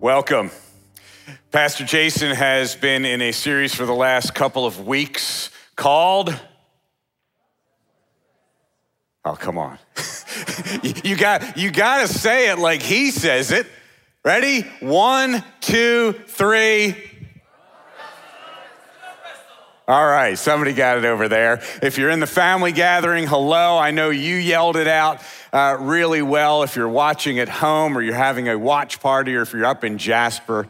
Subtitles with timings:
[0.00, 0.50] Welcome.
[1.50, 6.38] Pastor Jason has been in a series for the last couple of weeks called.
[9.24, 9.78] Oh, come on.
[11.02, 13.66] you, got, you got to say it like he says it.
[14.22, 14.66] Ready?
[14.80, 16.94] One, two, three.
[19.88, 21.62] All right, somebody got it over there.
[21.80, 23.78] If you're in the family gathering, hello.
[23.78, 25.22] I know you yelled it out
[25.56, 26.62] uh, really well.
[26.64, 29.84] If you're watching at home or you're having a watch party or if you're up
[29.84, 30.68] in Jasper,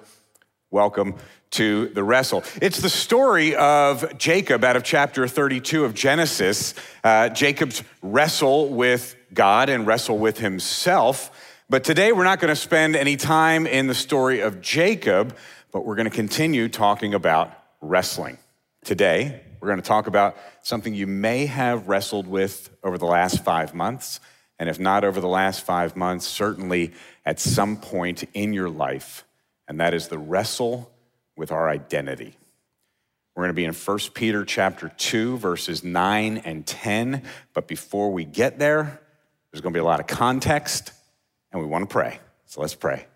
[0.71, 1.17] welcome
[1.51, 2.45] to the wrestle.
[2.63, 6.73] It's the story of Jacob out of chapter 32 of Genesis.
[7.03, 11.33] Uh, Jacob's wrestle with God and wrestle with himself.
[11.69, 15.37] But today we're not going to spend any time in the story of Jacob,
[15.73, 17.51] but we're going to continue talking about
[17.81, 18.39] wrestling.
[18.85, 23.43] Today, we're going to talk about something you may have wrestled with over the last
[23.43, 24.21] five months
[24.59, 26.93] and if not over the last five months, certainly
[27.25, 29.25] at some point in your life,
[29.69, 30.91] and that is the wrestle
[31.37, 32.37] with our identity.
[33.35, 37.23] We're going to be in 1 Peter chapter 2, verses 9 and 10.
[37.53, 38.99] But before we get there,
[39.51, 40.93] there's going to be a lot of context,
[41.53, 42.19] and we want to pray.
[42.47, 43.07] So let's pray.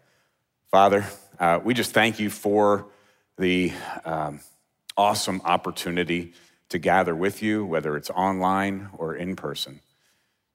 [0.70, 1.06] Father,
[1.38, 2.86] uh, we just thank you for
[3.38, 3.72] the
[4.04, 4.41] um,
[4.94, 6.34] awesome opportunity
[6.69, 9.80] to gather with you, whether it's online or in person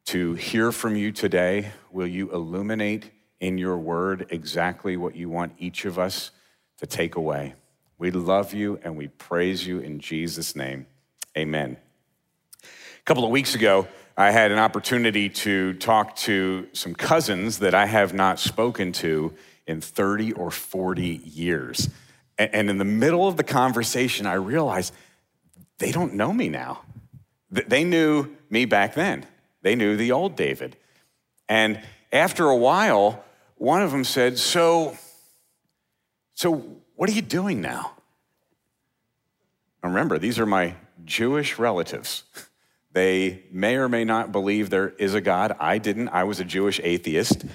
[0.06, 1.72] to hear from you today.
[1.92, 6.32] Will you illuminate in your word exactly what you want each of us
[6.78, 7.56] to take away?
[7.98, 10.86] We love you and we praise you in Jesus' name.
[11.38, 11.78] Amen.
[12.64, 17.74] A couple of weeks ago, I had an opportunity to talk to some cousins that
[17.74, 19.34] I have not spoken to
[19.68, 21.90] in 30 or 40 years.
[22.38, 24.94] And in the middle of the conversation, I realized
[25.80, 26.82] they don't know me now.
[27.50, 29.26] They knew me back then.
[29.66, 30.78] They knew the old David.
[31.50, 34.96] And after a while, one of them said, So,
[36.36, 36.54] so
[36.96, 37.94] what are you doing now?
[39.82, 42.26] remember, these are my Jewish relatives.
[42.92, 45.56] They may or may not believe there is a God.
[45.60, 46.10] I didn't.
[46.10, 47.42] I was a Jewish atheist.
[47.42, 47.52] And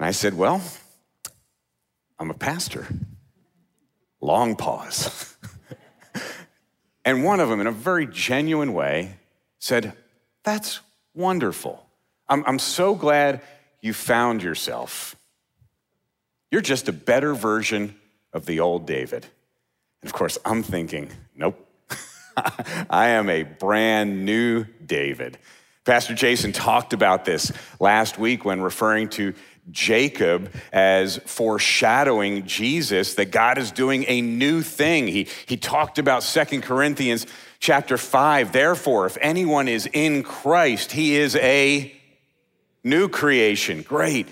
[0.00, 0.60] I said, Well,
[2.18, 2.88] I'm a pastor.
[4.20, 5.36] Long pause.
[7.04, 9.18] and one of them, in a very genuine way,
[9.60, 9.92] said,
[10.42, 10.80] That's
[11.14, 11.84] Wonderful.
[12.28, 13.40] I'm, I'm so glad
[13.80, 15.16] you found yourself.
[16.50, 17.96] You're just a better version
[18.32, 19.26] of the old David.
[20.02, 21.68] And of course, I'm thinking, nope.
[22.90, 25.38] I am a brand new David.
[25.84, 29.34] Pastor Jason talked about this last week when referring to
[29.70, 35.06] Jacob as foreshadowing Jesus, that God is doing a new thing.
[35.06, 37.26] He, he talked about Second Corinthians
[37.62, 38.52] chapter 5.
[38.52, 41.94] Therefore, if anyone is in Christ, he is a
[42.82, 43.82] new creation.
[43.82, 44.26] Great.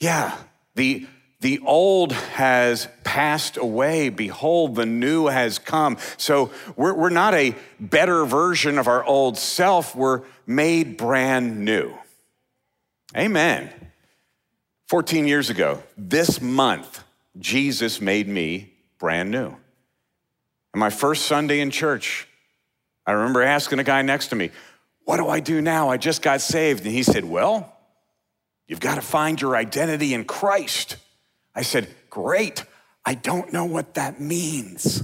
[0.00, 0.36] Yeah,
[0.74, 1.06] the,
[1.40, 4.08] the old has passed away.
[4.08, 5.98] Behold, the new has come.
[6.16, 11.92] So we're, we're not a better version of our old self, we're made brand new.
[13.14, 13.70] Amen.
[14.88, 17.04] 14 years ago, this month,
[17.38, 19.48] Jesus made me brand new.
[20.72, 22.26] And my first Sunday in church,
[23.10, 24.50] I remember asking a guy next to me,
[25.04, 25.88] What do I do now?
[25.88, 26.84] I just got saved.
[26.84, 27.76] And he said, Well,
[28.68, 30.96] you've got to find your identity in Christ.
[31.52, 32.64] I said, Great.
[33.04, 35.02] I don't know what that means.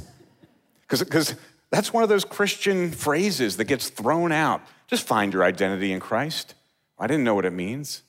[0.88, 1.34] Because
[1.70, 4.62] that's one of those Christian phrases that gets thrown out.
[4.86, 6.54] Just find your identity in Christ.
[7.00, 8.02] I didn't know what it means.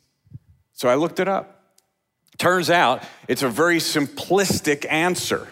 [0.73, 1.63] So I looked it up.
[2.37, 5.47] Turns out it's a very simplistic answer.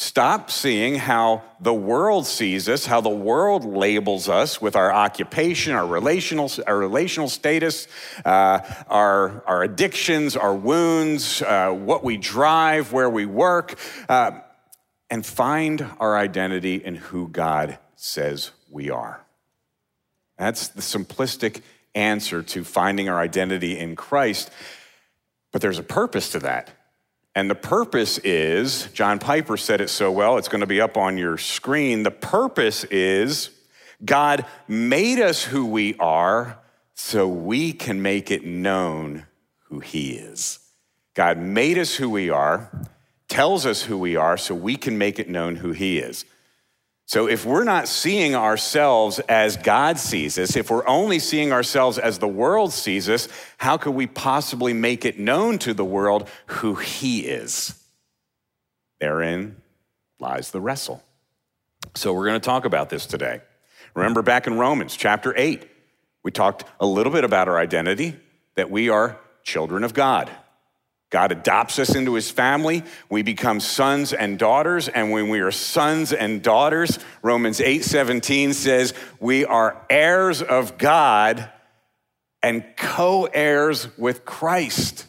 [0.00, 5.72] Stop seeing how the world sees us, how the world labels us with our occupation,
[5.72, 7.88] our relational, our relational status,
[8.24, 13.76] uh, our, our addictions, our wounds, uh, what we drive, where we work,
[14.08, 14.38] uh,
[15.10, 19.26] and find our identity in who God says we are.
[20.38, 21.62] That's the simplistic
[21.96, 24.48] answer to finding our identity in Christ.
[25.50, 26.70] But there's a purpose to that.
[27.34, 30.96] And the purpose is, John Piper said it so well, it's going to be up
[30.96, 32.02] on your screen.
[32.02, 33.50] The purpose is
[34.04, 36.58] God made us who we are
[36.94, 39.26] so we can make it known
[39.64, 40.58] who He is.
[41.14, 42.70] God made us who we are,
[43.28, 46.24] tells us who we are so we can make it known who He is.
[47.08, 51.96] So if we're not seeing ourselves as God sees us, if we're only seeing ourselves
[51.96, 56.28] as the world sees us, how could we possibly make it known to the world
[56.48, 57.82] who He is?
[59.00, 59.56] Therein
[60.20, 61.02] lies the wrestle.
[61.94, 63.40] So we're going to talk about this today.
[63.94, 65.66] Remember back in Romans chapter 8,
[66.22, 68.16] we talked a little bit about our identity,
[68.56, 70.30] that we are children of God.
[71.10, 72.84] God adopts us into his family.
[73.08, 74.88] We become sons and daughters.
[74.88, 80.76] And when we are sons and daughters, Romans 8 17 says, we are heirs of
[80.76, 81.50] God
[82.42, 85.06] and co heirs with Christ.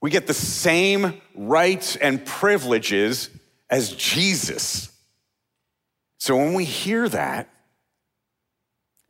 [0.00, 3.30] We get the same rights and privileges
[3.70, 4.90] as Jesus.
[6.18, 7.48] So when we hear that,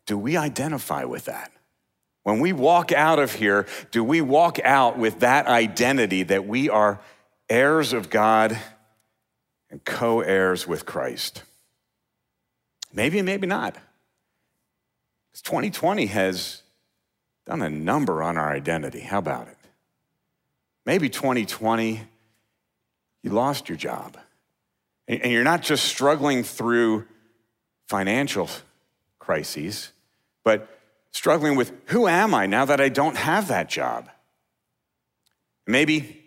[0.06, 1.52] do we identify with that?
[2.28, 6.68] When we walk out of here, do we walk out with that identity that we
[6.68, 7.00] are
[7.48, 8.58] heirs of God
[9.70, 11.42] and co heirs with Christ?
[12.92, 13.76] Maybe, maybe not.
[15.30, 16.60] Because 2020 has
[17.46, 19.00] done a number on our identity.
[19.00, 19.56] How about it?
[20.84, 22.02] Maybe 2020,
[23.22, 24.18] you lost your job.
[25.06, 27.06] And you're not just struggling through
[27.88, 28.50] financial
[29.18, 29.92] crises,
[30.44, 30.68] but
[31.12, 34.08] struggling with who am I now that I don't have that job?
[35.66, 36.22] Maybe,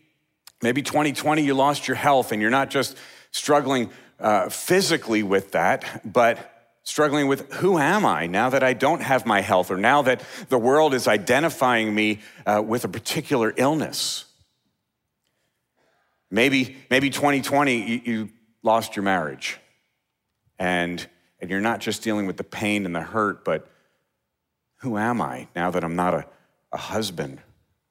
[0.61, 2.97] maybe 2020 you lost your health and you're not just
[3.31, 3.89] struggling
[4.19, 6.51] uh, physically with that, but
[6.83, 10.23] struggling with who am I now that I don't have my health or now that
[10.49, 14.25] the world is identifying me uh, with a particular illness.
[16.29, 18.29] Maybe, maybe 2020 you, you
[18.63, 19.59] lost your marriage
[20.57, 21.05] and,
[21.39, 23.67] and you're not just dealing with the pain and the hurt, but
[24.81, 26.25] who am I now that I'm not a,
[26.71, 27.39] a husband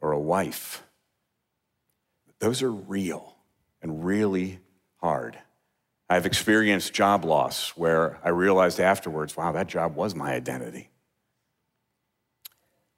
[0.00, 0.82] or a wife?
[2.40, 3.36] Those are real
[3.82, 4.60] and really
[4.96, 5.38] hard.
[6.08, 10.90] I've experienced job loss where I realized afterwards, wow, that job was my identity.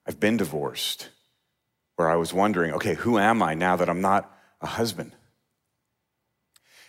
[0.06, 1.11] I've been divorced
[1.97, 5.12] where I was wondering, okay, who am I now that I'm not a husband?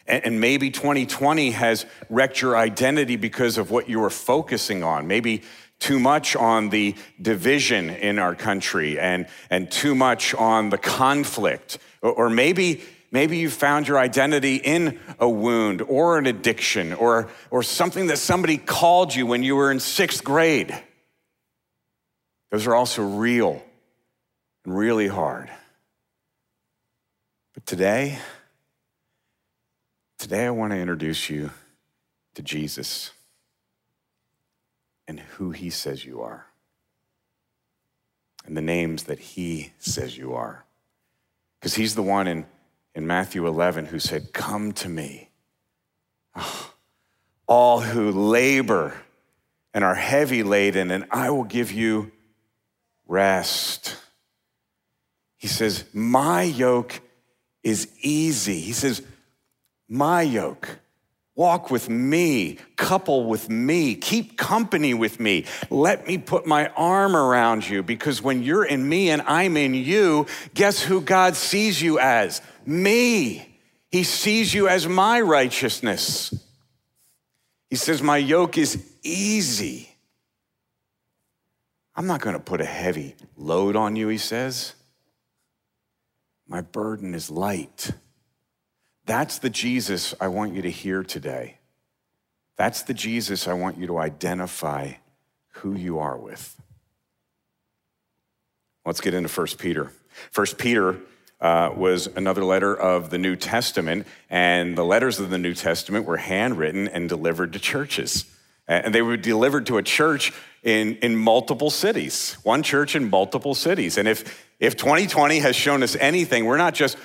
[0.06, 5.08] And, maybe 2020 has wrecked your identity because of what you were focusing on.
[5.08, 5.44] Maybe
[5.84, 11.78] too much on the division in our country and, and too much on the conflict.
[12.02, 12.82] Or, or maybe,
[13.12, 18.18] maybe you found your identity in a wound or an addiction or, or something that
[18.18, 20.74] somebody called you when you were in sixth grade.
[22.50, 23.62] Those are also real
[24.64, 25.50] and really hard.
[27.56, 28.20] But today,
[30.18, 31.52] today I want to introduce you
[32.36, 33.12] to Jesus
[35.08, 36.48] and who he says you are,
[38.46, 40.66] and the names that he says you are.
[41.60, 42.46] Because he's the one in,
[42.94, 45.30] in Matthew 11 who said, Come to me,
[46.36, 46.74] oh,
[47.48, 48.94] all who labor
[49.74, 52.12] and are heavy laden, and I will give you
[53.08, 53.98] rest.
[55.38, 57.02] He says, My yoke
[57.64, 58.60] is easy.
[58.60, 59.02] He says,
[59.88, 60.80] My yoke
[61.36, 65.46] Walk with me, couple with me, keep company with me.
[65.72, 69.74] Let me put my arm around you because when you're in me and I'm in
[69.74, 72.42] you, guess who God sees you as?
[72.68, 73.50] Me.
[73.92, 76.34] He sees you as my righteousness.
[77.70, 79.90] He says, My yoke is easy.
[81.96, 84.74] I'm not going to put a heavy load on you, he says.
[86.48, 87.92] My burden is light.
[89.06, 91.58] That's the Jesus I want you to hear today.
[92.56, 94.94] That's the Jesus I want you to identify
[95.56, 96.60] who you are with.
[98.86, 99.92] Let's get into 1 Peter.
[100.34, 100.98] 1 Peter
[101.42, 106.06] uh, was another letter of the New Testament, and the letters of the New Testament
[106.06, 108.26] were handwritten and delivered to churches.
[108.68, 110.32] And they were delivered to a church
[110.64, 113.98] in, in multiple cities, one church in multiple cities.
[113.98, 116.98] And if, if 2020 has shown us anything, we're not just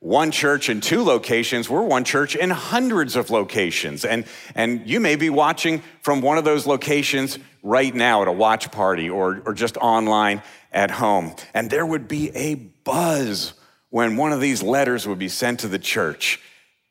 [0.00, 4.04] one church in two locations, we're one church in hundreds of locations.
[4.04, 4.24] And,
[4.54, 8.70] and you may be watching from one of those locations right now at a watch
[8.70, 11.34] party or, or just online at home.
[11.54, 13.54] And there would be a buzz
[13.90, 16.40] when one of these letters would be sent to the church,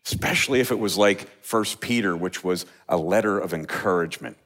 [0.06, 4.38] especially if it was like First Peter, which was a letter of encouragement.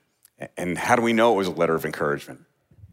[0.58, 2.42] And how do we know it was a letter of encouragement?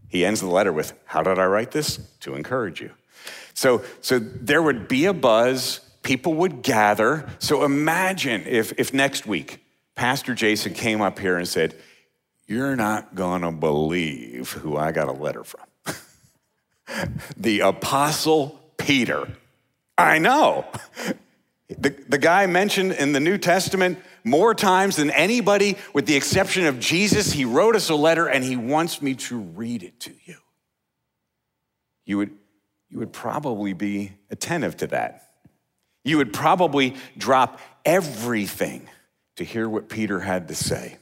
[0.08, 1.98] He ends the letter with, How did I write this?
[2.20, 2.92] To encourage you.
[3.54, 7.28] So, so there would be a buzz, people would gather.
[7.38, 11.74] So imagine if, if next week Pastor Jason came up here and said,
[12.46, 15.66] You're not gonna believe who I got a letter from.
[17.36, 19.28] the Apostle Peter.
[19.98, 20.66] I know.
[21.68, 26.66] The, the guy mentioned in the New Testament more times than anybody, with the exception
[26.66, 30.12] of Jesus, he wrote us a letter and he wants me to read it to
[30.24, 30.36] you.
[32.04, 32.30] You would,
[32.88, 35.30] you would probably be attentive to that.
[36.04, 38.88] You would probably drop everything
[39.36, 40.98] to hear what Peter had to say.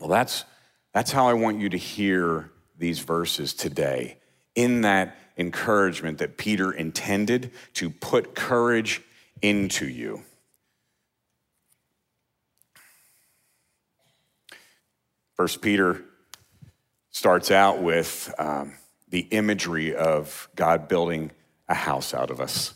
[0.00, 0.44] Well, that's,
[0.92, 4.18] that's how I want you to hear these verses today,
[4.54, 9.02] in that encouragement that Peter intended to put courage
[9.42, 10.22] into you.
[15.34, 16.02] First Peter
[17.10, 18.74] starts out with um,
[19.08, 21.30] the imagery of God building
[21.68, 22.74] a house out of us.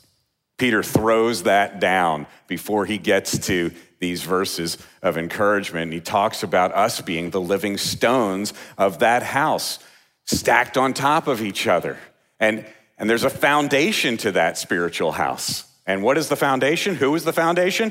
[0.59, 5.93] Peter throws that down before he gets to these verses of encouragement.
[5.93, 9.79] He talks about us being the living stones of that house,
[10.27, 11.97] stacked on top of each other.
[12.39, 12.67] And,
[12.99, 15.65] and there's a foundation to that spiritual house.
[15.87, 16.95] And what is the foundation?
[16.95, 17.91] Who is the foundation?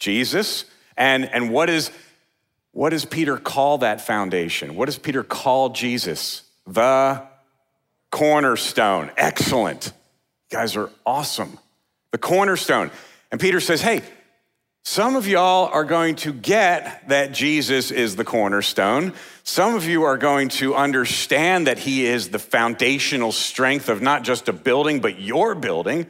[0.00, 0.64] Jesus.
[0.96, 1.92] And, and what, is,
[2.72, 4.74] what does Peter call that foundation?
[4.74, 6.42] What does Peter call Jesus?
[6.66, 7.29] The
[8.10, 9.10] cornerstone.
[9.16, 9.92] Excellent.
[10.50, 11.58] You guys are awesome.
[12.12, 12.90] The cornerstone.
[13.30, 14.02] And Peter says, hey,
[14.82, 19.12] some of y'all are going to get that Jesus is the cornerstone.
[19.44, 24.24] Some of you are going to understand that he is the foundational strength of not
[24.24, 26.06] just a building, but your building.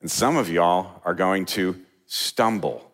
[0.00, 2.90] And some of y'all are going to stumble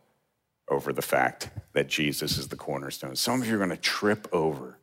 [0.68, 3.16] over the fact that Jesus is the cornerstone.
[3.16, 4.78] Some of you are going to trip over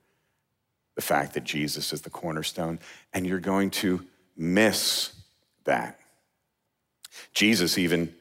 [0.97, 2.79] the fact that Jesus is the cornerstone,
[3.13, 4.03] and you're going to
[4.35, 5.13] miss
[5.65, 5.99] that.
[7.33, 8.13] Jesus even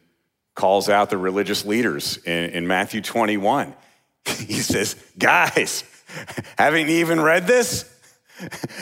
[0.54, 3.74] calls out the religious leaders in, in Matthew 21.
[4.26, 5.84] He says, Guys,
[6.58, 7.90] haven't even read this?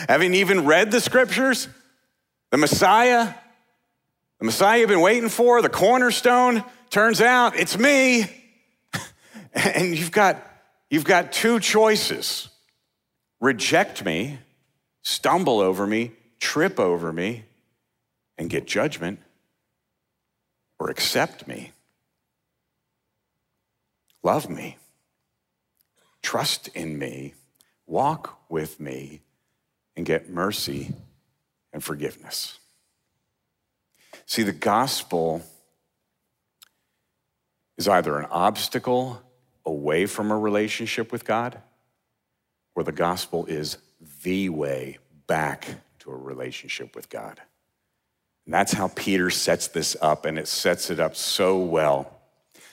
[0.09, 1.69] haven't even read the scriptures?
[2.51, 3.33] The Messiah,
[4.39, 8.25] the Messiah you've been waiting for, the cornerstone, turns out it's me.
[9.53, 10.45] and you've got,
[10.89, 12.49] you've got two choices
[13.45, 14.39] reject me,
[15.03, 17.45] stumble over me, trip over me,
[18.39, 19.19] and get judgment,
[20.79, 21.71] or accept me,
[24.23, 24.77] love me,
[26.23, 27.35] trust in me,
[27.85, 29.21] walk with me,
[29.95, 30.93] and get mercy
[31.71, 32.57] and forgiveness.
[34.25, 35.43] See, the gospel
[37.77, 39.21] is either an obstacle
[39.63, 41.61] away from a relationship with God,
[42.75, 43.77] or the gospel is
[44.23, 45.67] the way back
[45.99, 47.41] to a relationship with God.
[48.45, 52.11] And that's how Peter sets this up, and it sets it up so well.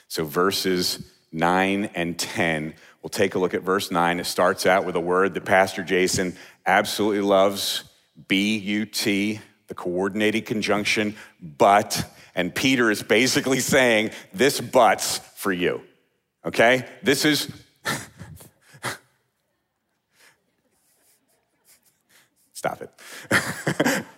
[0.07, 4.19] So, verses 9 and 10, we'll take a look at verse 9.
[4.19, 7.85] It starts out with a word that Pastor Jason absolutely loves
[8.27, 12.05] B U T, the coordinating conjunction, but.
[12.35, 15.81] And Peter is basically saying, This but's for you.
[16.45, 16.85] Okay?
[17.01, 17.51] This is.
[22.63, 24.05] Stop it.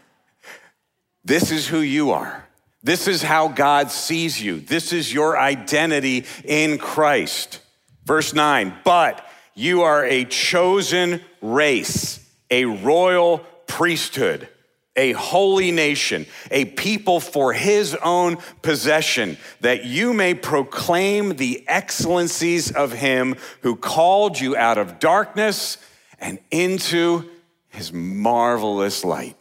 [1.26, 2.48] This is who you are.
[2.84, 4.60] This is how God sees you.
[4.60, 7.62] This is your identity in Christ.
[8.06, 14.48] Verse 9, but you are a chosen race, a royal priesthood,
[14.96, 22.72] a holy nation, a people for his own possession, that you may proclaim the excellencies
[22.72, 25.80] of him who called you out of darkness
[26.20, 27.28] and into
[27.76, 29.38] his marvelous light.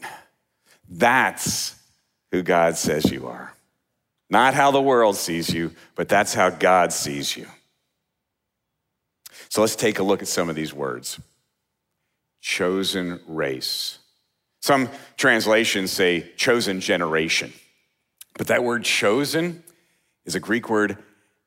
[0.88, 1.74] That's
[2.30, 3.54] who God says you are.
[4.28, 7.46] Not how the world sees you, but that's how God sees you.
[9.48, 11.20] So let's take a look at some of these words
[12.40, 13.98] chosen race.
[14.60, 17.52] Some translations say chosen generation,
[18.36, 19.62] but that word chosen
[20.24, 20.98] is a Greek word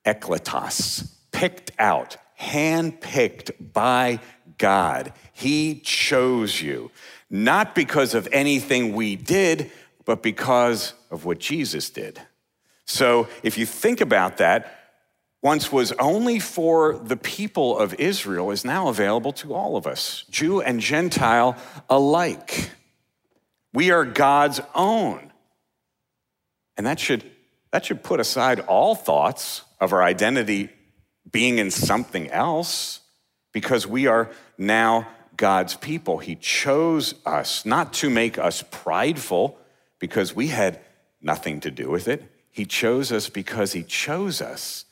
[0.05, 4.19] eklektos, picked out, handpicked by
[4.57, 5.13] God.
[5.33, 6.91] He chose you
[7.29, 9.71] not because of anything we did,
[10.05, 12.21] but because of what Jesus did.
[12.85, 14.73] So if you think about that,
[15.41, 20.23] once was only for the people of Israel is now available to all of us,
[20.29, 21.55] Jew and Gentile
[21.89, 22.71] alike.
[23.73, 25.31] We are God's own.
[26.75, 27.23] And that should,
[27.71, 30.69] that should put aside all thoughts of our identity
[31.29, 33.01] being in something else
[33.57, 36.19] because we are now God's people.
[36.19, 39.57] He chose us not to make us prideful
[39.97, 40.79] because we had
[41.23, 42.23] nothing to do with it.
[42.51, 44.85] He chose us because He chose us.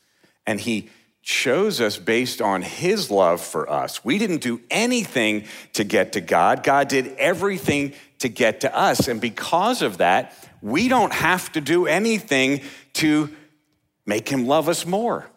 [0.48, 0.90] And He
[1.22, 4.04] chose us based on His love for us.
[4.04, 5.44] We didn't do anything
[5.74, 9.08] to get to God, God did everything to get to us.
[9.08, 12.62] And because of that, we don't have to do anything
[12.94, 13.30] to
[14.08, 15.30] make Him love us more.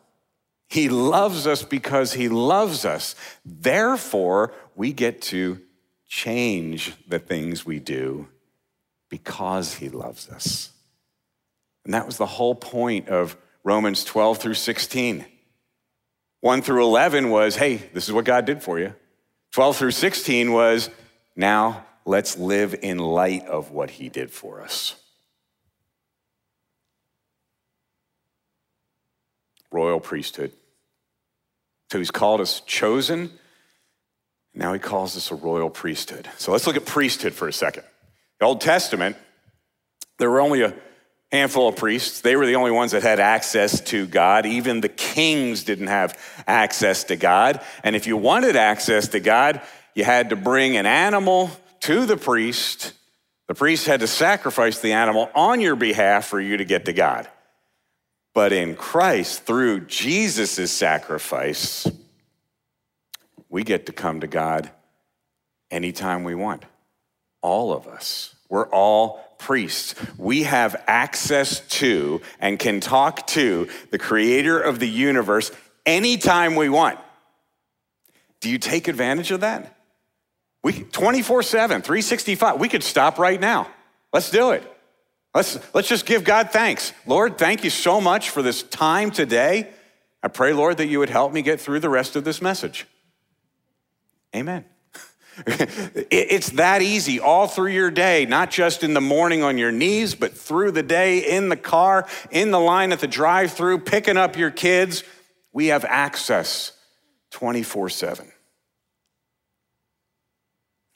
[0.68, 3.14] He loves us because He loves us.
[3.44, 5.60] Therefore, we get to
[6.06, 8.28] change the things we do
[9.08, 10.70] because He loves us.
[11.84, 15.25] And that was the whole point of Romans 12 through 16.
[16.40, 18.94] 1 through 11 was, hey, this is what God did for you.
[19.52, 20.90] 12 through 16 was,
[21.34, 24.96] now let's live in light of what he did for us.
[29.70, 30.52] Royal priesthood.
[31.90, 33.30] So he's called us chosen.
[34.54, 36.28] Now he calls us a royal priesthood.
[36.37, 37.84] So let's look at priesthood for a second.
[38.40, 39.16] The Old Testament,
[40.18, 40.75] there were only a
[41.30, 42.20] handful of priests.
[42.20, 44.46] They were the only ones that had access to God.
[44.46, 47.60] Even the kings didn't have access to God.
[47.84, 49.60] And if you wanted access to God,
[49.94, 52.92] you had to bring an animal to the priest.
[53.46, 56.92] The priest had to sacrifice the animal on your behalf for you to get to
[56.92, 57.28] God.
[58.35, 61.87] But in Christ, through Jesus' sacrifice,
[63.49, 64.70] we get to come to God
[65.70, 66.64] anytime we want.
[67.40, 68.35] All of us.
[68.49, 69.94] We're all priests.
[70.16, 75.50] We have access to and can talk to the creator of the universe
[75.87, 76.99] anytime we want.
[78.40, 79.76] Do you take advantage of that?
[80.62, 82.61] We 24/7, 365.
[82.61, 83.68] We could stop right now.
[84.12, 84.77] Let's do it.
[85.38, 86.92] Let's let's just give God thanks.
[87.07, 89.68] Lord, thank you so much for this time today.
[90.21, 92.88] I pray, Lord, that you would help me get through the rest of this message.
[94.35, 94.64] Amen.
[95.47, 100.16] It's that easy all through your day, not just in the morning on your knees,
[100.16, 104.16] but through the day, in the car, in the line at the drive through, picking
[104.16, 105.04] up your kids.
[105.52, 106.73] We have access
[107.30, 108.33] 24 7.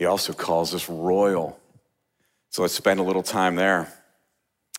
[0.00, 1.60] He also calls us royal.
[2.50, 4.01] So let's spend a little time there.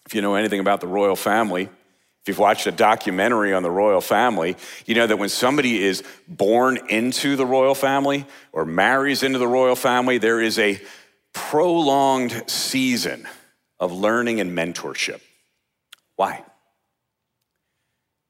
[0.05, 3.71] If you know anything about the royal family, if you've watched a documentary on the
[3.71, 4.55] royal family,
[4.85, 9.47] you know that when somebody is born into the royal family or marries into the
[9.47, 10.79] royal family, there is a
[11.33, 13.27] prolonged season
[13.79, 15.19] of learning and mentorship.
[16.15, 16.43] Why?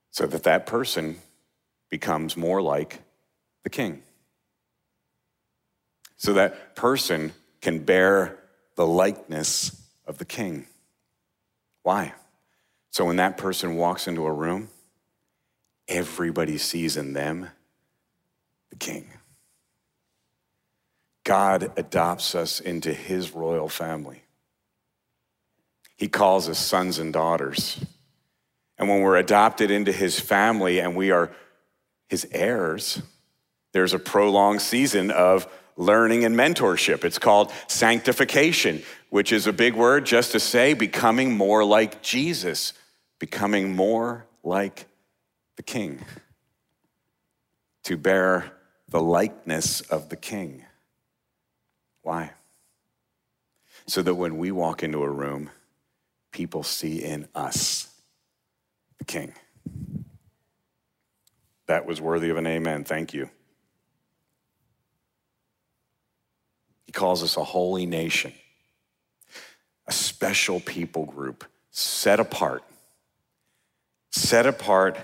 [0.09, 1.17] So that that person
[1.89, 2.99] becomes more like
[3.63, 4.01] the king.
[6.17, 8.39] So that person can bear
[8.75, 10.65] the likeness of the king.
[11.83, 12.13] Why?
[12.89, 14.69] So when that person walks into a room,
[15.87, 17.49] everybody sees in them
[18.69, 19.09] the king.
[21.23, 24.23] God adopts us into his royal family.
[25.95, 27.83] He calls us sons and daughters.
[28.77, 31.31] And when we're adopted into his family and we are
[32.07, 33.01] his heirs,
[33.71, 37.03] there's a prolonged season of learning and mentorship.
[37.03, 42.73] It's called sanctification, which is a big word just to say becoming more like Jesus
[43.23, 44.85] becoming more like
[45.55, 46.03] the king,
[47.85, 48.51] to bear
[48.89, 50.65] the likeness of the king.
[52.01, 52.31] Why?
[53.87, 55.51] So that when we walk into a room,
[56.33, 57.87] people see in us
[58.97, 59.33] the king.
[61.67, 62.83] That was worthy of an amen.
[62.83, 63.29] Thank you.
[66.93, 68.33] Calls us a holy nation,
[69.87, 72.63] a special people group set apart
[74.13, 74.97] set apart,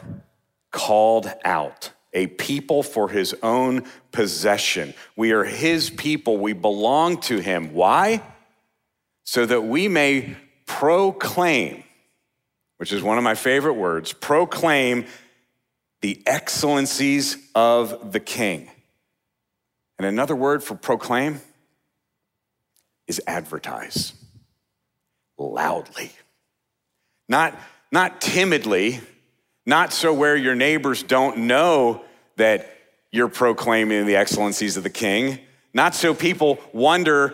[0.71, 4.93] called out, a people for his own possession.
[5.15, 6.37] We are his people.
[6.37, 7.73] We belong to him.
[7.73, 8.21] Why?
[9.23, 11.83] So that we may proclaim,
[12.77, 15.05] which is one of my favorite words, proclaim
[16.01, 18.69] the excellencies of the king.
[19.97, 21.41] And another word for proclaim
[23.09, 24.13] is advertise
[25.37, 26.13] loudly.
[27.27, 27.59] Not
[27.91, 29.01] not timidly,
[29.65, 32.03] not so where your neighbors don't know
[32.37, 32.71] that
[33.11, 35.39] you're proclaiming the excellencies of the king,
[35.73, 37.33] not so people wonder,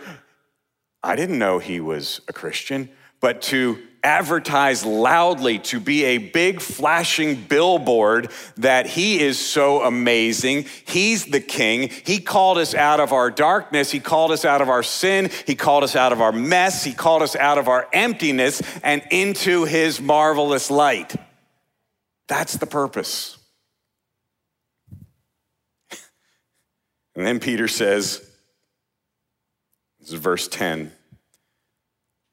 [1.02, 2.88] I didn't know he was a Christian,
[3.20, 10.64] but to advertise loudly, to be a big flashing billboard that he is so amazing.
[10.86, 11.90] He's the king.
[12.04, 13.90] He called us out of our darkness.
[13.90, 15.28] He called us out of our sin.
[15.44, 16.84] He called us out of our mess.
[16.84, 21.16] He called us out of our emptiness and into his marvelous light.
[22.28, 23.36] That's the purpose.
[27.16, 28.18] And then Peter says,
[29.98, 30.92] this is verse 10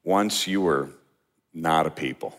[0.04, 0.90] once you were
[1.54, 2.38] not a people.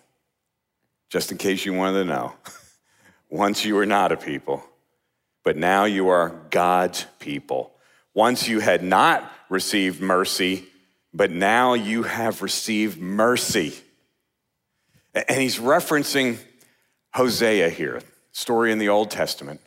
[1.10, 2.34] Just in case you wanted to know.
[3.30, 4.64] Once you were not a people,
[5.44, 7.74] but now you are God's people.
[8.14, 10.66] Once you had not received mercy,
[11.14, 13.74] but now you have received mercy.
[15.14, 16.38] And he's referencing
[17.14, 18.02] Hosea here,
[18.32, 19.60] story in the Old Testament.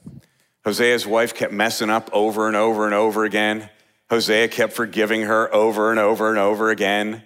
[0.65, 3.69] Hosea's wife kept messing up over and over and over again.
[4.09, 7.23] Hosea kept forgiving her over and over and over again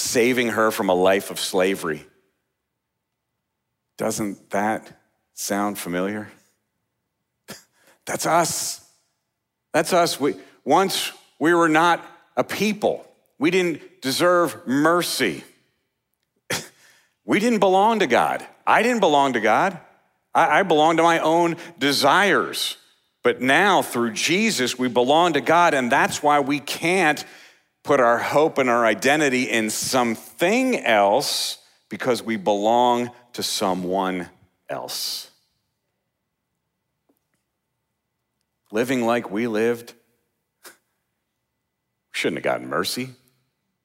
[0.00, 2.04] saving her from a life of slavery.
[3.98, 4.90] Doesn't that
[5.34, 6.30] sound familiar?
[8.06, 8.84] That's us.
[9.72, 10.18] That's us.
[10.18, 10.34] We,
[10.64, 12.04] once we were not
[12.36, 13.06] a people.
[13.38, 15.42] We didn't deserve mercy.
[17.24, 18.46] we didn't belong to God.
[18.66, 19.78] I didn't belong to God.
[20.34, 22.76] I, I belonged to my own desires.
[23.22, 27.24] But now, through Jesus, we belong to God, and that's why we can't
[27.82, 34.28] put our hope and our identity in something else because we belong to someone
[34.68, 35.30] else.
[38.70, 39.94] Living like we lived,
[40.64, 40.70] we
[42.12, 43.10] shouldn't have gotten mercy.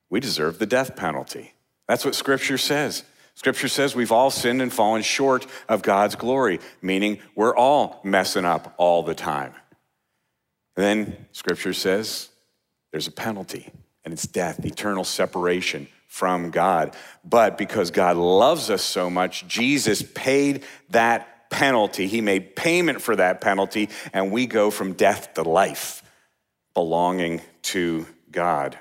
[0.09, 1.53] We deserve the death penalty.
[1.87, 3.03] That's what Scripture says.
[3.33, 8.45] Scripture says we've all sinned and fallen short of God's glory, meaning we're all messing
[8.45, 9.53] up all the time.
[10.77, 12.29] And then Scripture says
[12.91, 13.71] there's a penalty,
[14.05, 16.95] and it's death, eternal separation from God.
[17.25, 22.07] But because God loves us so much, Jesus paid that penalty.
[22.07, 26.03] He made payment for that penalty, and we go from death to life,
[26.73, 28.77] belonging to God.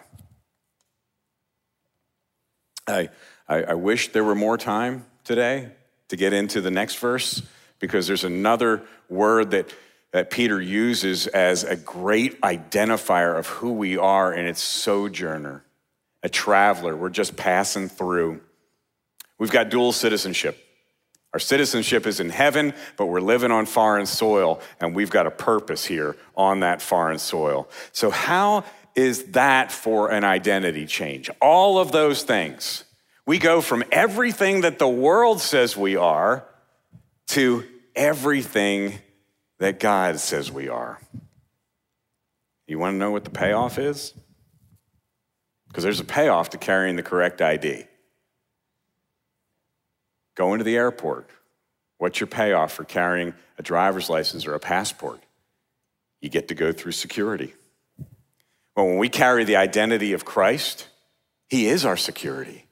[2.87, 3.08] I
[3.48, 5.70] I, I wish there were more time today
[6.08, 7.42] to get into the next verse
[7.78, 9.72] because there's another word that,
[10.14, 15.64] that Peter uses as a great identifier of who we are, and it's sojourner,
[16.22, 16.94] a traveler.
[16.94, 18.40] We're just passing through.
[19.40, 20.57] We've got dual citizenship.
[21.33, 25.33] Our citizenship is in heaven, but we're living on foreign soil, and we've got a
[25.33, 27.68] purpose here on that foreign soil.
[27.90, 28.62] So, how
[28.94, 31.29] is that for an identity change?
[31.42, 32.85] All of those things
[33.27, 36.46] we go from everything that the world says we are
[37.29, 37.64] to
[37.96, 39.00] everything
[39.58, 41.00] that God says we are.
[42.66, 44.14] You want to know what the payoff is?
[45.68, 47.84] Because there's a payoff to carrying the correct ID.
[50.34, 51.28] Going to the airport.
[51.98, 55.20] What's your payoff for carrying a driver's license or a passport?
[56.20, 57.54] You get to go through security.
[58.76, 60.88] Well, when we carry the identity of Christ,
[61.48, 62.66] He is our security.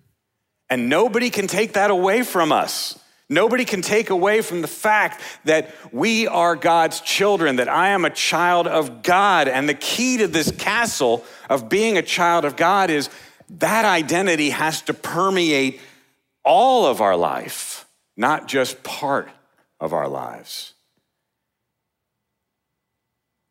[0.68, 2.98] And nobody can take that away from us.
[3.28, 8.04] Nobody can take away from the fact that we are God's children, that I am
[8.04, 9.48] a child of God.
[9.48, 13.08] And the key to this castle of being a child of God is
[13.58, 15.80] that identity has to permeate
[16.44, 19.30] all of our life, not just part
[19.80, 20.74] of our lives.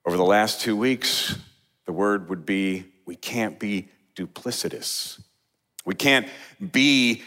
[0.06, 1.36] Over the last two weeks,
[1.86, 5.22] the word would be we can't be duplicitous.
[5.86, 6.28] We can't
[6.72, 7.24] be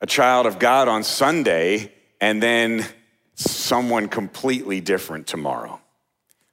[0.00, 2.86] a child of God on Sunday and then
[3.34, 5.80] someone completely different tomorrow.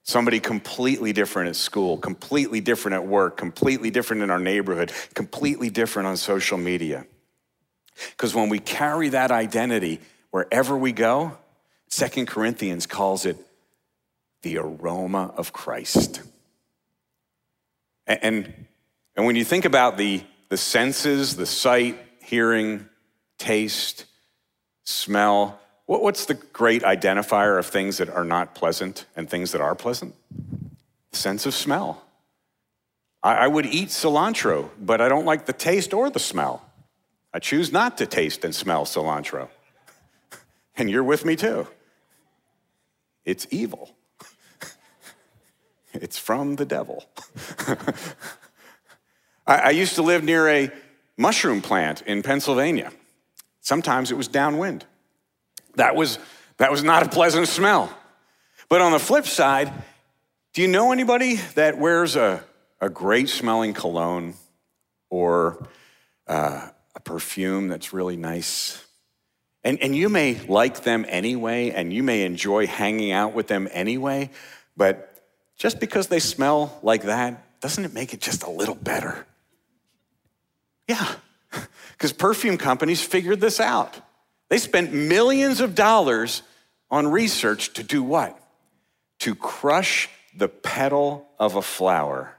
[0.03, 5.69] Somebody completely different at school, completely different at work, completely different in our neighborhood, completely
[5.69, 7.05] different on social media.
[8.11, 10.01] Because when we carry that identity
[10.31, 11.37] wherever we go,
[11.87, 13.37] Second Corinthians calls it
[14.41, 16.21] the aroma of Christ.
[18.05, 18.53] And,
[19.15, 22.87] and when you think about the the senses, the sight, hearing,
[23.43, 24.05] taste,
[24.85, 25.59] smell.
[25.85, 30.15] What's the great identifier of things that are not pleasant and things that are pleasant?
[31.11, 32.01] The sense of smell.
[33.21, 36.61] I would eat cilantro, but I don't like the taste or the smell.
[37.33, 39.49] I choose not to taste and smell cilantro.
[40.75, 41.67] And you're with me too.
[43.25, 43.95] It's evil.
[45.93, 47.05] It's from the devil.
[49.45, 50.71] I, I used to live near a
[51.15, 52.91] mushroom plant in Pennsylvania.
[53.63, 54.85] Sometimes it was downwind.
[55.75, 56.19] That was,
[56.57, 57.91] that was not a pleasant smell.
[58.69, 59.73] But on the flip side,
[60.53, 62.43] do you know anybody that wears a,
[62.81, 64.35] a great smelling cologne
[65.09, 65.65] or
[66.27, 68.85] uh, a perfume that's really nice?
[69.63, 73.69] And, and you may like them anyway, and you may enjoy hanging out with them
[73.71, 74.29] anyway,
[74.75, 75.23] but
[75.57, 79.25] just because they smell like that, doesn't it make it just a little better?
[80.89, 81.15] Yeah,
[81.93, 83.99] because perfume companies figured this out.
[84.49, 86.43] They spent millions of dollars
[86.91, 88.39] on research to do what?
[89.19, 92.35] To crush the petal of a flower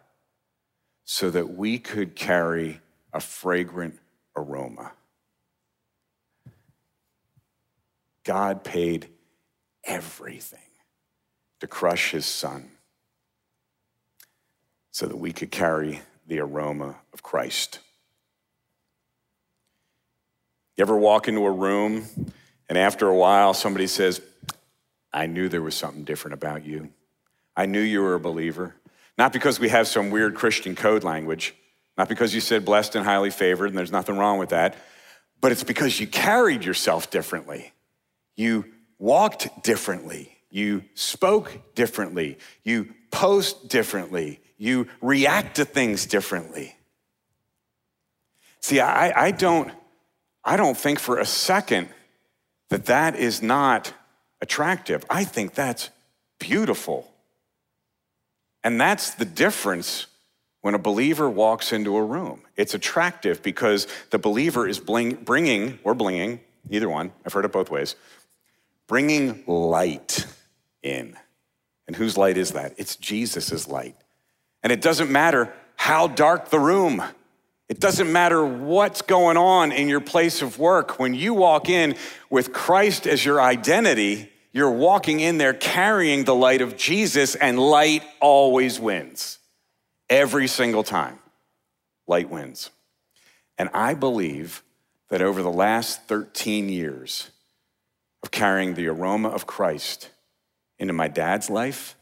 [1.04, 2.80] so that we could carry
[3.12, 3.98] a fragrant
[4.36, 4.92] aroma.
[8.24, 9.08] God paid
[9.84, 10.58] everything
[11.60, 12.70] to crush his son
[14.90, 17.80] so that we could carry the aroma of Christ.
[20.76, 22.06] You ever walk into a room
[22.68, 24.20] and after a while somebody says,
[25.12, 26.90] I knew there was something different about you.
[27.56, 28.74] I knew you were a believer.
[29.16, 31.54] Not because we have some weird Christian code language,
[31.96, 34.74] not because you said blessed and highly favored, and there's nothing wrong with that,
[35.40, 37.72] but it's because you carried yourself differently.
[38.34, 38.64] You
[38.98, 40.36] walked differently.
[40.50, 42.38] You spoke differently.
[42.64, 44.40] You post differently.
[44.56, 46.76] You react to things differently.
[48.60, 49.70] See, I, I, don't,
[50.44, 51.88] I don't think for a second
[52.70, 53.92] that that is not
[54.40, 55.04] attractive.
[55.08, 55.90] I think that's
[56.38, 57.10] beautiful.
[58.62, 60.06] And that's the difference
[60.60, 62.40] when a believer walks into a room.
[62.56, 67.52] It's attractive because the believer is bling, bringing, or blinging, either one, I've heard it
[67.52, 67.96] both ways,
[68.86, 70.26] bringing light
[70.82, 71.16] in.
[71.86, 72.74] And whose light is that?
[72.78, 73.96] It's Jesus' light.
[74.62, 77.02] And it doesn't matter how dark the room.
[77.68, 80.98] It doesn't matter what's going on in your place of work.
[80.98, 81.96] When you walk in
[82.28, 87.58] with Christ as your identity, you're walking in there carrying the light of Jesus, and
[87.58, 89.38] light always wins.
[90.10, 91.18] Every single time,
[92.06, 92.70] light wins.
[93.56, 94.62] And I believe
[95.08, 97.30] that over the last 13 years
[98.22, 100.10] of carrying the aroma of Christ
[100.78, 101.96] into my dad's life,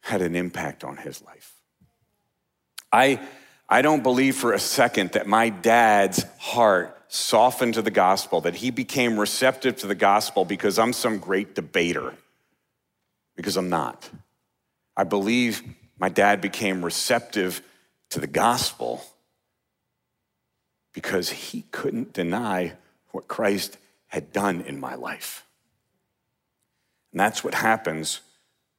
[0.00, 1.52] had an impact on his life.
[2.90, 3.20] I
[3.72, 8.54] I don't believe for a second that my dad's heart softened to the gospel, that
[8.54, 12.12] he became receptive to the gospel because I'm some great debater,
[13.34, 14.10] because I'm not.
[14.94, 15.62] I believe
[15.98, 17.62] my dad became receptive
[18.10, 19.02] to the gospel
[20.92, 22.74] because he couldn't deny
[23.12, 25.46] what Christ had done in my life.
[27.10, 28.20] And that's what happens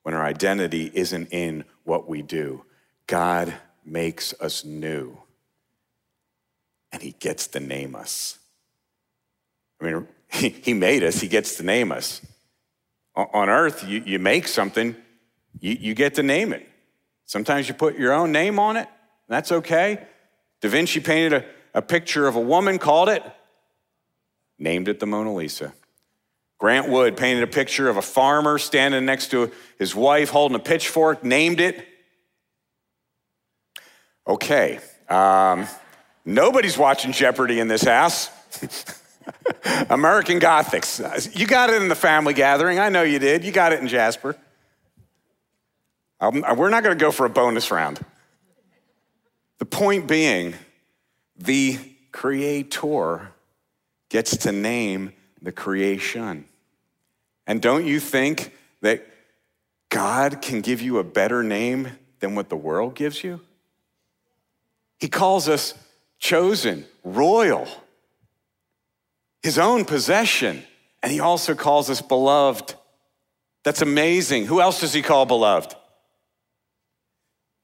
[0.03, 2.63] when our identity isn't in what we do.
[3.07, 5.17] God makes us new.
[6.91, 8.37] And he gets to name us.
[9.81, 12.21] I mean, he made us, he gets to name us.
[13.15, 14.95] On earth, you, you make something,
[15.59, 16.67] you, you get to name it.
[17.25, 18.87] Sometimes you put your own name on it,
[19.29, 20.05] that's okay.
[20.61, 23.23] Da Vinci painted a, a picture of a woman, called it,
[24.57, 25.73] named it the Mona Lisa.
[26.57, 30.59] Grant Wood painted a picture of a farmer standing next to his wife holding a
[30.59, 31.85] pitchfork, named it
[34.27, 34.79] Okay.
[35.09, 35.67] Um,
[36.25, 38.29] nobody's watching Jeopardy in this house.
[39.89, 41.37] American Gothics.
[41.37, 42.79] You got it in the family gathering.
[42.79, 43.43] I know you did.
[43.43, 44.35] You got it in Jasper.
[46.19, 48.03] Um, we're not going to go for a bonus round.
[49.59, 50.55] The point being,
[51.37, 51.79] the
[52.11, 53.31] creator
[54.09, 56.45] gets to name the creation.
[57.45, 59.05] And don't you think that
[59.89, 63.41] God can give you a better name than what the world gives you?
[65.03, 65.73] He calls us
[66.17, 67.67] chosen, royal,
[69.41, 70.63] his own possession.
[71.01, 72.75] And he also calls us beloved.
[73.65, 74.45] That's amazing.
[74.45, 75.75] Who else does he call beloved?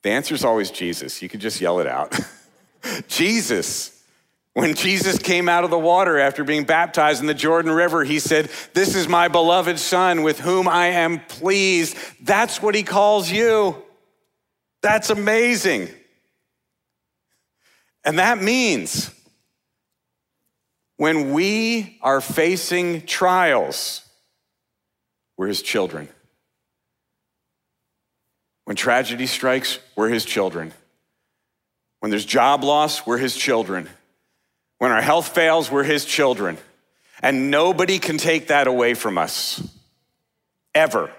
[0.04, 1.22] The answer is always Jesus.
[1.22, 2.20] You could just yell it out.
[3.08, 4.04] Jesus.
[4.52, 8.20] When Jesus came out of the water after being baptized in the Jordan River, he
[8.20, 11.96] said, This is my beloved Son with whom I am pleased.
[12.20, 13.82] That's what he calls you.
[14.82, 15.88] That's amazing.
[18.10, 19.12] And that means
[20.98, 24.04] when we are facing trials,
[25.38, 26.10] we're his children.
[28.66, 30.74] When tragedy strikes, we're his children.
[32.00, 33.88] When there's job loss, we're his children.
[34.80, 36.58] When our health fails, we're his children.
[37.22, 39.62] And nobody can take that away from us,
[40.74, 41.12] ever.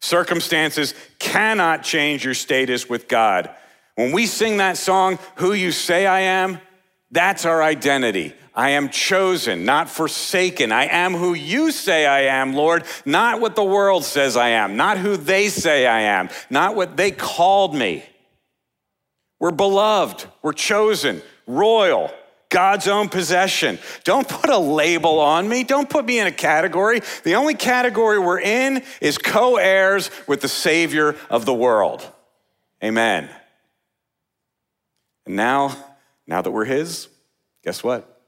[0.00, 3.54] Circumstances cannot change your status with God.
[3.94, 6.58] When we sing that song, Who You Say I Am,
[7.10, 8.32] that's our identity.
[8.54, 10.72] I am chosen, not forsaken.
[10.72, 14.76] I am who you say I am, Lord, not what the world says I am,
[14.76, 18.04] not who they say I am, not what they called me.
[19.40, 22.12] We're beloved, we're chosen, royal,
[22.50, 23.78] God's own possession.
[24.04, 25.64] Don't put a label on me.
[25.64, 27.00] Don't put me in a category.
[27.24, 32.06] The only category we're in is co heirs with the Savior of the world.
[32.84, 33.30] Amen.
[35.36, 35.76] Now,
[36.26, 37.08] now that we're his,
[37.64, 38.20] guess what?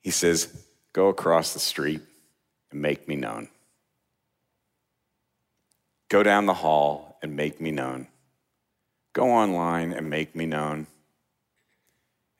[0.00, 2.02] He says, Go across the street
[2.70, 3.48] and make me known.
[6.10, 8.08] Go down the hall and make me known.
[9.14, 10.86] Go online and make me known.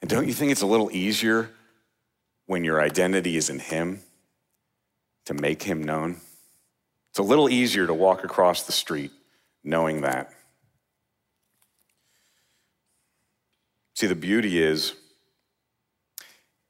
[0.02, 1.48] And don't you think it's a little easier
[2.46, 4.02] when your identity is in Him
[5.24, 6.20] to make Him known?
[7.10, 9.12] It's a little easier to walk across the street
[9.64, 10.30] knowing that.
[14.02, 14.94] See, the beauty is,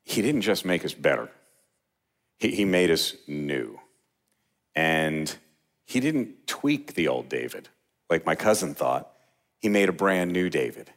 [0.02, 1.30] he didn't just make us better,
[2.38, 3.80] he, he made us new.
[4.74, 5.34] And
[5.86, 7.70] he didn't tweak the old David
[8.10, 9.10] like my cousin thought.
[9.60, 10.90] He made a brand new David.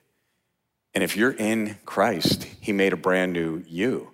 [0.93, 4.11] And if you're in Christ, he made a brand new you.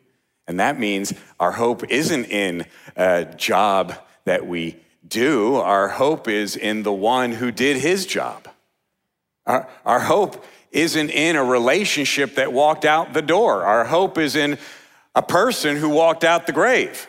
[0.47, 6.55] And that means our hope isn't in a job that we do, our hope is
[6.55, 8.47] in the one who did his job.
[9.47, 13.63] Our, our hope isn't in a relationship that walked out the door.
[13.63, 14.57] Our hope is in
[15.13, 17.07] a person who walked out the grave.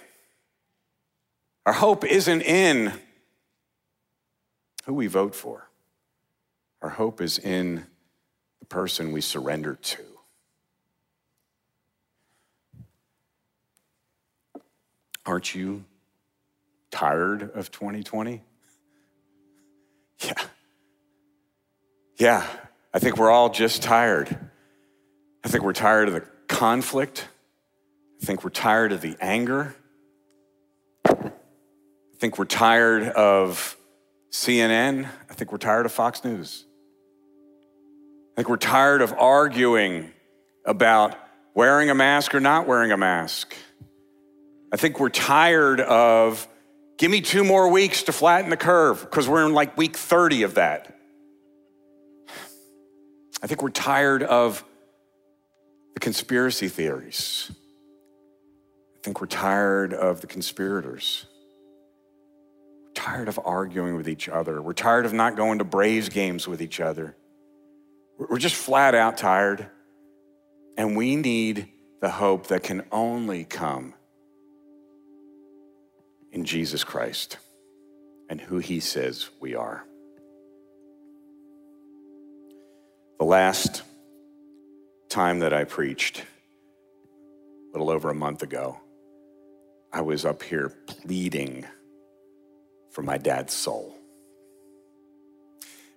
[1.64, 2.92] Our hope isn't in
[4.85, 5.68] who we vote for.
[6.81, 7.87] Our hope is in
[8.59, 10.03] the person we surrender to.
[15.25, 15.85] Aren't you
[16.90, 18.42] tired of 2020?
[20.25, 20.35] Yeah.
[22.16, 22.46] Yeah,
[22.94, 24.38] I think we're all just tired.
[25.44, 27.26] I think we're tired of the conflict.
[28.22, 29.74] I think we're tired of the anger.
[31.07, 31.31] I
[32.18, 33.76] think we're tired of
[34.31, 35.09] CNN.
[35.31, 36.64] I think we're tired of Fox News.
[38.33, 40.11] I think we're tired of arguing
[40.64, 41.16] about
[41.55, 43.55] wearing a mask or not wearing a mask.
[44.72, 46.46] I think we're tired of
[46.98, 50.44] give me two more weeks to flatten the curve because we're in like week 30
[50.44, 50.96] of that.
[53.42, 54.64] I think we're tired of
[55.94, 57.50] the conspiracy theories.
[58.96, 61.26] I think we're tired of the conspirators.
[62.85, 64.62] We're tired of arguing with each other.
[64.62, 67.16] We're tired of not going to Braves games with each other.
[68.16, 69.66] We're just flat out tired.
[70.76, 71.68] And we need
[72.00, 73.94] the hope that can only come
[76.31, 77.38] in Jesus Christ
[78.31, 79.85] and who he says we are.
[83.22, 83.85] The last
[85.08, 88.80] time that I preached, a little over a month ago,
[89.92, 91.64] I was up here pleading
[92.90, 93.94] for my dad's soul.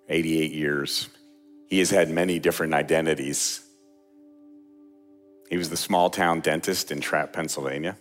[0.08, 1.10] 88 years.
[1.68, 3.66] He has had many different identities.
[5.50, 7.98] He was the small town dentist in Trappe, Pennsylvania.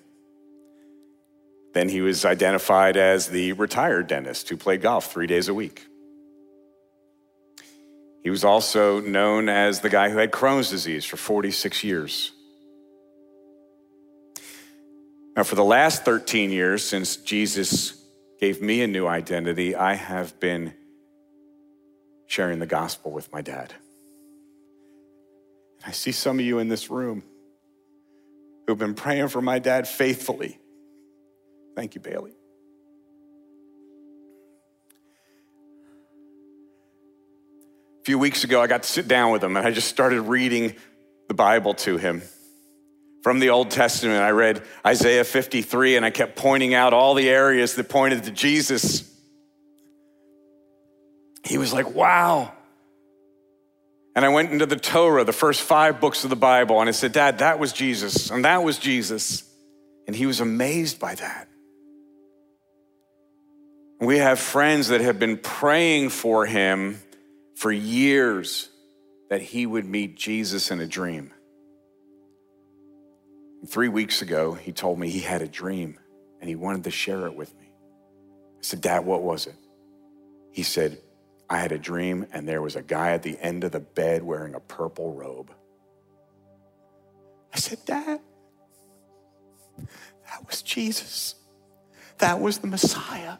[1.72, 5.86] Then he was identified as the retired dentist who played golf three days a week.
[8.24, 12.32] He was also known as the guy who had Crohn's disease for 46 years.
[15.36, 18.02] Now, for the last 13 years, since Jesus
[18.40, 20.74] gave me a new identity, I have been
[22.26, 23.72] sharing the gospel with my dad.
[25.76, 27.22] And I see some of you in this room
[28.66, 30.58] who've been praying for my dad faithfully
[31.74, 32.32] Thank you, Bailey.
[38.04, 40.76] Few weeks ago, I got to sit down with him and I just started reading
[41.28, 42.22] the Bible to him.
[43.22, 47.30] From the Old Testament, I read Isaiah 53 and I kept pointing out all the
[47.30, 49.10] areas that pointed to Jesus.
[51.44, 52.52] He was like, wow.
[54.14, 56.92] And I went into the Torah, the first five books of the Bible, and I
[56.92, 59.42] said, Dad, that was Jesus, and that was Jesus.
[60.06, 61.48] And he was amazed by that.
[63.98, 67.00] We have friends that have been praying for him
[67.54, 68.70] for years
[69.30, 71.32] that he would meet Jesus in a dream.
[73.60, 75.98] And three weeks ago, he told me he had a dream
[76.40, 77.70] and he wanted to share it with me.
[78.58, 79.56] I said, Dad, what was it?
[80.52, 80.98] He said,
[81.48, 84.22] I had a dream and there was a guy at the end of the bed
[84.22, 85.50] wearing a purple robe.
[87.52, 88.20] I said, Dad,
[89.78, 91.36] that was Jesus.
[92.18, 93.38] That was the Messiah.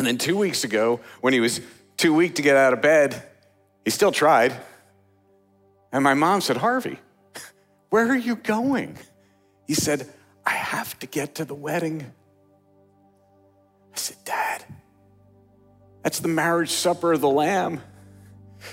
[0.00, 1.60] And then two weeks ago, when he was
[1.98, 3.22] too weak to get out of bed,
[3.84, 4.56] he still tried.
[5.92, 6.98] And my mom said, Harvey,
[7.90, 8.96] where are you going?
[9.66, 10.08] He said,
[10.46, 12.10] I have to get to the wedding.
[13.92, 14.64] I said, Dad,
[16.02, 17.82] that's the marriage supper of the Lamb.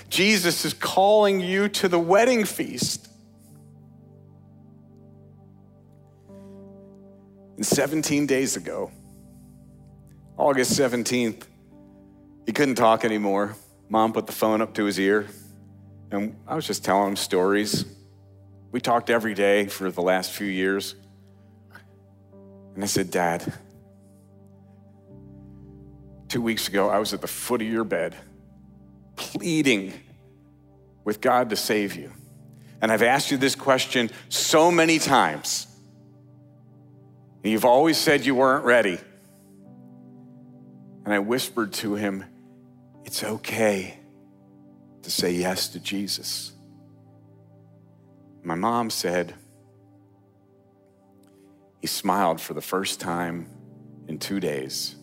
[0.08, 3.06] Jesus is calling you to the wedding feast.
[7.56, 8.90] And 17 days ago,
[10.38, 11.42] August 17th,
[12.46, 13.56] he couldn't talk anymore.
[13.88, 15.26] Mom put the phone up to his ear,
[16.12, 17.84] and I was just telling him stories.
[18.70, 20.94] We talked every day for the last few years.
[22.74, 23.52] And I said, Dad,
[26.28, 28.14] two weeks ago, I was at the foot of your bed
[29.16, 29.92] pleading
[31.02, 32.12] with God to save you.
[32.80, 35.66] And I've asked you this question so many times.
[37.42, 39.00] And you've always said you weren't ready.
[41.08, 42.22] And I whispered to him,
[43.06, 43.98] It's okay
[45.00, 46.52] to say yes to Jesus.
[48.42, 49.34] My mom said,
[51.80, 53.48] He smiled for the first time
[54.06, 54.96] in two days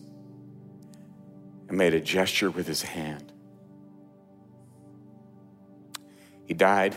[1.68, 3.32] and made a gesture with his hand.
[6.44, 6.94] He died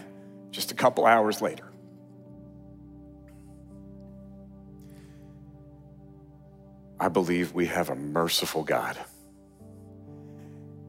[0.51, 1.68] just a couple hours later.
[6.99, 8.97] I believe we have a merciful God.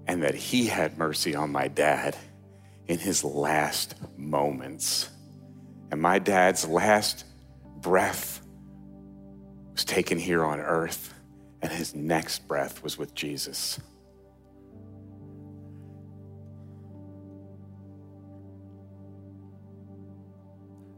[0.06, 2.16] And that he had mercy on my dad
[2.88, 5.08] in his last moments.
[5.92, 7.24] And my dad's last
[7.76, 8.40] breath
[9.72, 11.14] was taken here on earth,
[11.62, 13.78] and his next breath was with Jesus.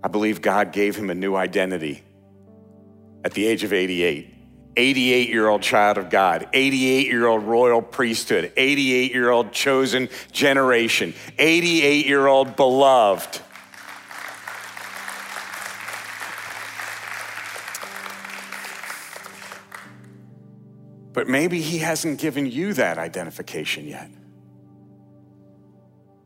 [0.02, 2.02] I believe God gave him a new identity
[3.24, 4.41] at the age of 88.
[4.76, 10.08] 88 year old child of God, 88 year old royal priesthood, 88 year old chosen
[10.32, 13.40] generation, 88 year old beloved.
[21.12, 24.10] But maybe he hasn't given you that identification yet.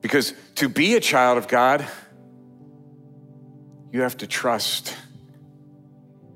[0.00, 1.84] Because to be a child of God,
[3.90, 4.96] you have to trust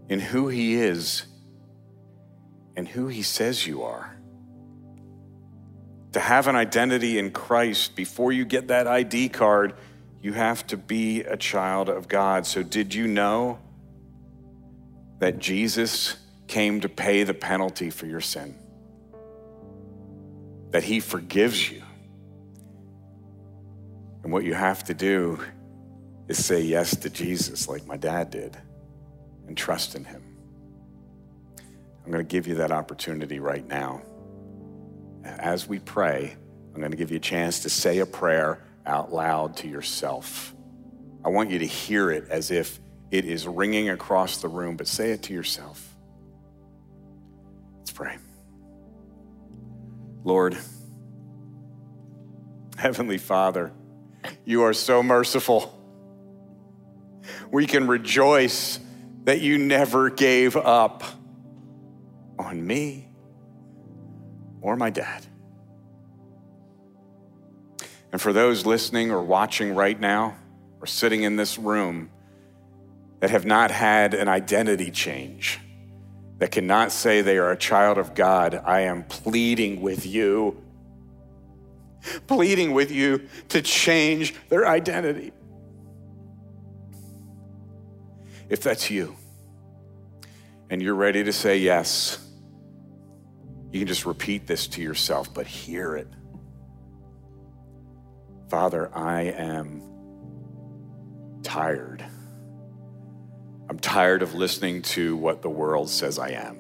[0.09, 1.23] in who he is
[2.77, 4.17] and who he says you are.
[6.13, 9.75] To have an identity in Christ, before you get that ID card,
[10.23, 12.47] you have to be a child of God.
[12.47, 13.59] So, did you know
[15.19, 16.17] that Jesus
[16.49, 18.55] came to pay the penalty for your sin?
[20.71, 21.83] That he forgives you.
[24.23, 25.41] And what you have to do
[26.29, 28.57] is say yes to Jesus, like my dad did,
[29.47, 30.30] and trust in him.
[32.11, 34.03] I'm going to give you that opportunity right now.
[35.23, 36.35] As we pray,
[36.75, 40.53] I'm going to give you a chance to say a prayer out loud to yourself.
[41.25, 42.81] I want you to hear it as if
[43.13, 45.95] it is ringing across the room, but say it to yourself.
[47.79, 48.19] Let's pray.
[50.25, 50.59] Lord,
[52.77, 53.71] Heavenly Father,
[54.45, 55.81] you are so merciful.
[57.53, 58.81] We can rejoice
[59.27, 61.05] that you never gave up
[62.41, 63.09] on me
[64.61, 65.25] or my dad.
[68.13, 70.37] And for those listening or watching right now
[70.81, 72.11] or sitting in this room
[73.21, 75.61] that have not had an identity change,
[76.39, 80.57] that cannot say they are a child of God, I am pleading with you,
[82.27, 85.33] pleading with you to change their identity.
[88.49, 89.15] If that's you
[90.71, 92.27] and you're ready to say yes,
[93.73, 96.09] you can just repeat this to yourself, but hear it.
[98.49, 99.83] Father, I am
[101.45, 102.05] tired.
[103.69, 106.59] I'm tired of listening to what the world says I am.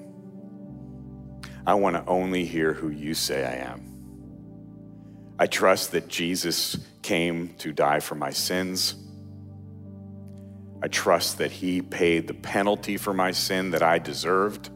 [1.67, 3.87] I want to only hear who you say I am.
[5.37, 8.95] I trust that Jesus came to die for my sins.
[10.81, 14.71] I trust that he paid the penalty for my sin that I deserved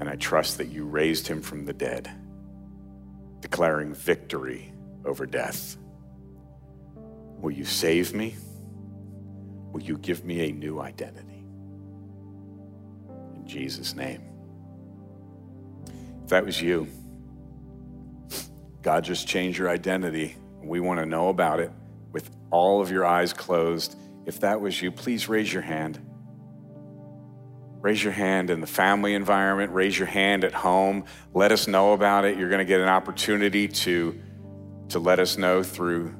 [0.00, 2.10] and I trust that you raised him from the dead,
[3.40, 4.72] declaring victory
[5.04, 5.76] over death.
[7.40, 8.36] Will you save me?
[9.72, 11.44] Will you give me a new identity?
[13.34, 14.22] In Jesus' name.
[16.24, 16.88] If that was you,
[18.82, 20.36] God just changed your identity.
[20.62, 21.70] We want to know about it
[22.12, 23.96] with all of your eyes closed.
[24.26, 26.00] If that was you, please raise your hand.
[27.88, 31.06] Raise your hand in the family environment, raise your hand at home.
[31.32, 32.36] Let us know about it.
[32.36, 34.20] You're going to get an opportunity to,
[34.90, 36.14] to let us know through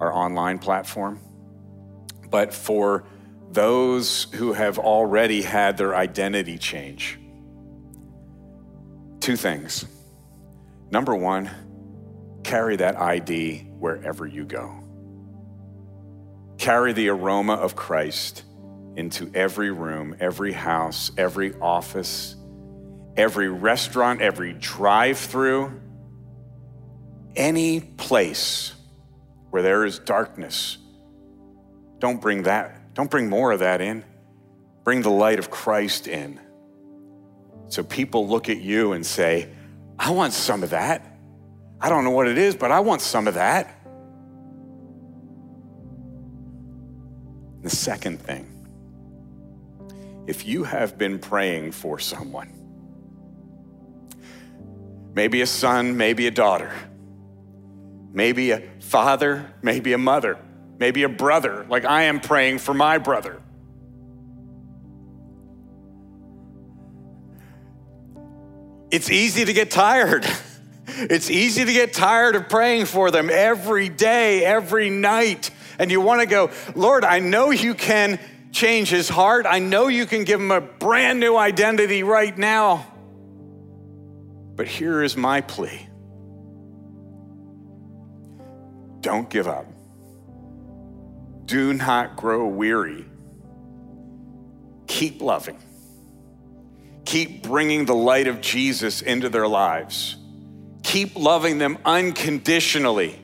[0.00, 1.20] our online platform.
[2.30, 3.04] But for
[3.50, 7.20] those who have already had their identity change,
[9.20, 9.84] two things.
[10.90, 11.50] Number one,
[12.42, 14.82] carry that ID wherever you go.
[16.56, 18.44] Carry the aroma of Christ
[18.96, 22.34] into every room, every house, every office,
[23.16, 25.80] every restaurant, every drive through,
[27.34, 28.74] any place
[29.50, 30.78] where there is darkness.
[31.98, 34.04] Don't bring that, don't bring more of that in.
[34.84, 36.40] Bring the light of Christ in.
[37.68, 39.50] So people look at you and say,
[39.98, 41.18] I want some of that.
[41.80, 43.72] I don't know what it is, but I want some of that.
[47.62, 48.46] The second thing,
[50.26, 52.52] if you have been praying for someone,
[55.14, 56.72] maybe a son, maybe a daughter,
[58.12, 60.38] maybe a father, maybe a mother,
[60.78, 63.40] maybe a brother, like I am praying for my brother.
[68.90, 70.26] It's easy to get tired.
[70.98, 75.50] It's easy to get tired of praying for them every day, every night.
[75.78, 78.18] And you want to go, Lord, I know you can
[78.56, 79.44] change his heart.
[79.46, 82.86] I know you can give him a brand new identity right now.
[84.56, 85.88] But here is my plea
[89.02, 89.66] don't give up,
[91.44, 93.04] do not grow weary.
[94.88, 95.58] Keep loving,
[97.04, 100.16] keep bringing the light of Jesus into their lives,
[100.82, 103.20] keep loving them unconditionally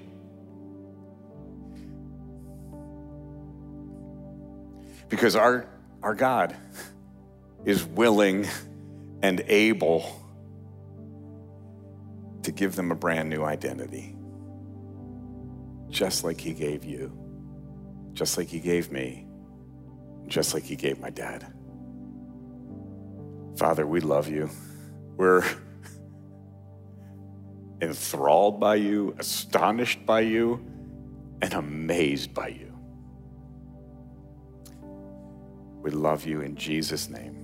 [5.12, 5.68] Because our,
[6.02, 6.56] our God
[7.66, 8.48] is willing
[9.22, 10.10] and able
[12.44, 14.16] to give them a brand new identity,
[15.90, 17.12] just like He gave you,
[18.14, 19.26] just like He gave me,
[20.28, 21.46] just like He gave my dad.
[23.58, 24.48] Father, we love you.
[25.18, 25.44] We're
[27.82, 30.64] enthralled by you, astonished by you,
[31.42, 32.71] and amazed by you.
[35.82, 37.41] We love you in Jesus' name.